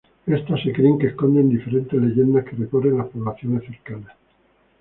[0.25, 4.15] Estas se creen que esconden diferentes leyendas que recorren las poblaciones cercanas.